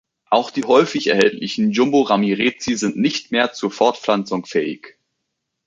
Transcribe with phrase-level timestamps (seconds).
[0.31, 4.97] Auch die häufig erhältlichen „Jumbo-Ramirezi“ sind nicht mehr zur Fortpflanzung fähig.